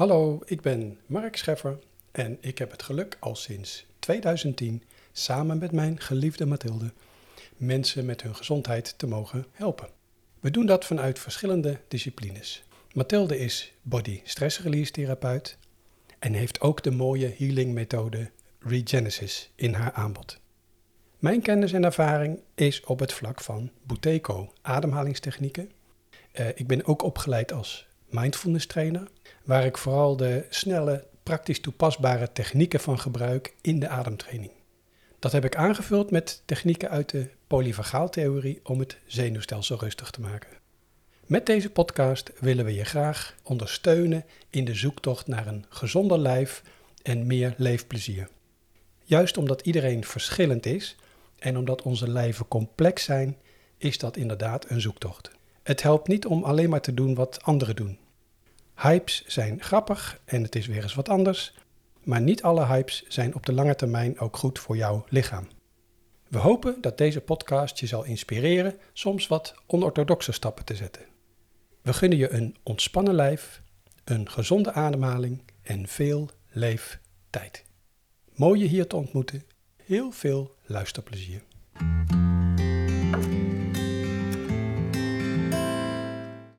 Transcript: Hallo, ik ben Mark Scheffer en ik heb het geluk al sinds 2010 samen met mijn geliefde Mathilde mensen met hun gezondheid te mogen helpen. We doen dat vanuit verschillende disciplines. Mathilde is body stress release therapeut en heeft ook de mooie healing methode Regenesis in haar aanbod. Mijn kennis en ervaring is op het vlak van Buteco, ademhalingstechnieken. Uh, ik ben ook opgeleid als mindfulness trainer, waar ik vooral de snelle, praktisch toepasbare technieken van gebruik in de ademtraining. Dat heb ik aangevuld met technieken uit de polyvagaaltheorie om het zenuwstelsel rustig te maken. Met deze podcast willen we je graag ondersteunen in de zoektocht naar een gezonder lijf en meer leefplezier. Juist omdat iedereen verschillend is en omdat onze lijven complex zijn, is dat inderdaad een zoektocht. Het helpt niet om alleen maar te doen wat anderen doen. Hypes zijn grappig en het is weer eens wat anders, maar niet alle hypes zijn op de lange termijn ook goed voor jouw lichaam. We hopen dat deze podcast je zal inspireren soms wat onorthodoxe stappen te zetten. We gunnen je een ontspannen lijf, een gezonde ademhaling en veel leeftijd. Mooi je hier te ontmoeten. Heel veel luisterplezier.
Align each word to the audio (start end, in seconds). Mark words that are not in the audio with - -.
Hallo, 0.00 0.40
ik 0.44 0.60
ben 0.60 0.98
Mark 1.06 1.36
Scheffer 1.36 1.78
en 2.10 2.38
ik 2.40 2.58
heb 2.58 2.70
het 2.70 2.82
geluk 2.82 3.16
al 3.18 3.36
sinds 3.36 3.86
2010 3.98 4.82
samen 5.12 5.58
met 5.58 5.72
mijn 5.72 6.00
geliefde 6.00 6.46
Mathilde 6.46 6.92
mensen 7.56 8.04
met 8.04 8.22
hun 8.22 8.34
gezondheid 8.34 8.98
te 8.98 9.06
mogen 9.06 9.46
helpen. 9.52 9.88
We 10.40 10.50
doen 10.50 10.66
dat 10.66 10.84
vanuit 10.84 11.18
verschillende 11.18 11.80
disciplines. 11.88 12.64
Mathilde 12.92 13.38
is 13.38 13.72
body 13.82 14.20
stress 14.24 14.60
release 14.60 14.90
therapeut 14.90 15.58
en 16.18 16.32
heeft 16.32 16.60
ook 16.60 16.82
de 16.82 16.90
mooie 16.90 17.34
healing 17.36 17.72
methode 17.72 18.30
Regenesis 18.58 19.50
in 19.54 19.72
haar 19.72 19.92
aanbod. 19.92 20.40
Mijn 21.18 21.42
kennis 21.42 21.72
en 21.72 21.84
ervaring 21.84 22.40
is 22.54 22.84
op 22.84 22.98
het 22.98 23.12
vlak 23.12 23.40
van 23.40 23.70
Buteco, 23.82 24.52
ademhalingstechnieken. 24.62 25.70
Uh, 26.32 26.48
ik 26.48 26.66
ben 26.66 26.86
ook 26.86 27.02
opgeleid 27.02 27.52
als 27.52 27.88
mindfulness 28.10 28.66
trainer, 28.66 29.08
waar 29.44 29.64
ik 29.64 29.78
vooral 29.78 30.16
de 30.16 30.44
snelle, 30.48 31.04
praktisch 31.22 31.60
toepasbare 31.60 32.32
technieken 32.32 32.80
van 32.80 32.98
gebruik 32.98 33.54
in 33.60 33.80
de 33.80 33.88
ademtraining. 33.88 34.52
Dat 35.18 35.32
heb 35.32 35.44
ik 35.44 35.56
aangevuld 35.56 36.10
met 36.10 36.42
technieken 36.44 36.90
uit 36.90 37.10
de 37.10 37.28
polyvagaaltheorie 37.46 38.60
om 38.62 38.78
het 38.78 38.96
zenuwstelsel 39.06 39.78
rustig 39.78 40.10
te 40.10 40.20
maken. 40.20 40.50
Met 41.26 41.46
deze 41.46 41.70
podcast 41.70 42.32
willen 42.38 42.64
we 42.64 42.74
je 42.74 42.84
graag 42.84 43.34
ondersteunen 43.42 44.24
in 44.50 44.64
de 44.64 44.74
zoektocht 44.74 45.26
naar 45.26 45.46
een 45.46 45.64
gezonder 45.68 46.18
lijf 46.18 46.62
en 47.02 47.26
meer 47.26 47.54
leefplezier. 47.56 48.28
Juist 49.04 49.36
omdat 49.36 49.60
iedereen 49.60 50.04
verschillend 50.04 50.66
is 50.66 50.96
en 51.38 51.56
omdat 51.56 51.82
onze 51.82 52.10
lijven 52.10 52.48
complex 52.48 53.04
zijn, 53.04 53.36
is 53.78 53.98
dat 53.98 54.16
inderdaad 54.16 54.70
een 54.70 54.80
zoektocht. 54.80 55.30
Het 55.62 55.82
helpt 55.82 56.08
niet 56.08 56.26
om 56.26 56.44
alleen 56.44 56.70
maar 56.70 56.80
te 56.80 56.94
doen 56.94 57.14
wat 57.14 57.42
anderen 57.42 57.76
doen. 57.76 57.98
Hypes 58.80 59.24
zijn 59.26 59.62
grappig 59.62 60.20
en 60.24 60.42
het 60.42 60.56
is 60.56 60.66
weer 60.66 60.82
eens 60.82 60.94
wat 60.94 61.08
anders, 61.08 61.54
maar 62.04 62.20
niet 62.20 62.42
alle 62.42 62.66
hypes 62.66 63.04
zijn 63.08 63.34
op 63.34 63.46
de 63.46 63.52
lange 63.52 63.74
termijn 63.74 64.18
ook 64.18 64.36
goed 64.36 64.58
voor 64.58 64.76
jouw 64.76 65.04
lichaam. 65.08 65.48
We 66.28 66.38
hopen 66.38 66.80
dat 66.80 66.98
deze 66.98 67.20
podcast 67.20 67.78
je 67.78 67.86
zal 67.86 68.04
inspireren 68.04 68.78
soms 68.92 69.26
wat 69.26 69.54
onorthodoxe 69.66 70.32
stappen 70.32 70.64
te 70.64 70.74
zetten. 70.74 71.02
We 71.82 71.92
gunnen 71.92 72.18
je 72.18 72.30
een 72.30 72.56
ontspannen 72.62 73.14
lijf, 73.14 73.62
een 74.04 74.30
gezonde 74.30 74.72
ademhaling 74.72 75.42
en 75.62 75.88
veel 75.88 76.30
leeftijd. 76.48 77.64
Mooi 78.34 78.60
je 78.60 78.66
hier 78.66 78.86
te 78.86 78.96
ontmoeten. 78.96 79.44
Heel 79.84 80.10
veel 80.10 80.54
luisterplezier. 80.66 81.42